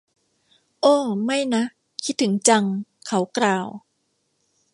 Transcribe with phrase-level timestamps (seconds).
[0.81, 0.95] โอ้
[1.25, 1.63] ไม่นะ
[2.03, 2.65] คิดถึงจัง
[3.07, 3.67] เขากล่าว